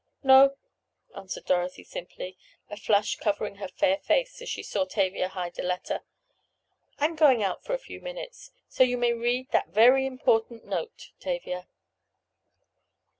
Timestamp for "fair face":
3.67-4.41